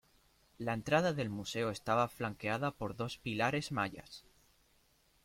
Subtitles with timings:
[0.57, 4.25] La entrada del museo estaba flanqueada por dos pilares mayas.